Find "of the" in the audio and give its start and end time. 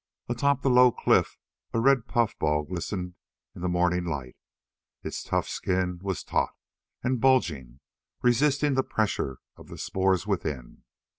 9.57-9.77